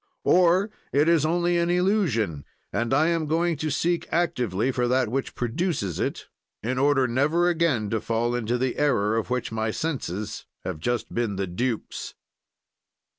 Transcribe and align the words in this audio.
"Or 0.25 0.71
it 0.91 1.07
is 1.07 1.27
only 1.27 1.59
an 1.59 1.69
illusion, 1.69 2.43
and 2.73 2.91
I 2.91 3.09
am 3.09 3.27
going 3.27 3.55
to 3.57 3.69
seek 3.69 4.07
actively 4.11 4.71
for 4.71 4.87
that 4.87 5.09
which 5.09 5.35
produces 5.35 5.99
it, 5.99 6.25
in 6.63 6.79
order 6.79 7.07
never 7.07 7.47
again 7.47 7.87
to 7.91 8.01
fall 8.01 8.33
into 8.33 8.57
the 8.57 8.77
error 8.79 9.15
of 9.15 9.29
which 9.29 9.51
my 9.51 9.69
senses 9.69 10.47
have 10.65 10.79
just 10.79 11.13
been 11.13 11.35
the 11.35 11.45
dupes." 11.45 12.15